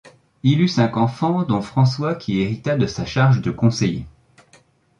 [0.41, 4.07] Il eut cinq enfants dont François qui hérita de sa charge de conseiller.